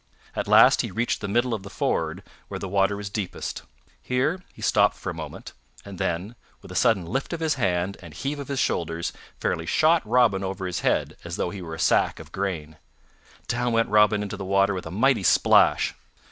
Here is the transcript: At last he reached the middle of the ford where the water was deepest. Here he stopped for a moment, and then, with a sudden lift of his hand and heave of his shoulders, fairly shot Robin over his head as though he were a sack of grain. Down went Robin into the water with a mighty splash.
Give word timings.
At 0.35 0.47
last 0.47 0.81
he 0.81 0.89
reached 0.89 1.21
the 1.21 1.27
middle 1.27 1.53
of 1.53 1.61
the 1.61 1.69
ford 1.69 2.23
where 2.47 2.57
the 2.59 2.67
water 2.67 2.97
was 2.97 3.07
deepest. 3.11 3.61
Here 4.01 4.41
he 4.51 4.59
stopped 4.59 4.95
for 4.97 5.11
a 5.11 5.13
moment, 5.13 5.53
and 5.85 5.99
then, 5.99 6.33
with 6.63 6.71
a 6.71 6.75
sudden 6.75 7.05
lift 7.05 7.33
of 7.33 7.39
his 7.39 7.53
hand 7.53 7.97
and 8.01 8.11
heave 8.15 8.39
of 8.39 8.47
his 8.47 8.57
shoulders, 8.57 9.13
fairly 9.39 9.67
shot 9.67 10.01
Robin 10.03 10.43
over 10.43 10.65
his 10.65 10.79
head 10.79 11.17
as 11.23 11.35
though 11.35 11.51
he 11.51 11.61
were 11.61 11.75
a 11.75 11.79
sack 11.79 12.19
of 12.19 12.31
grain. 12.31 12.77
Down 13.47 13.73
went 13.73 13.89
Robin 13.89 14.23
into 14.23 14.37
the 14.37 14.43
water 14.43 14.73
with 14.73 14.87
a 14.87 14.89
mighty 14.89 15.21
splash. 15.21 15.93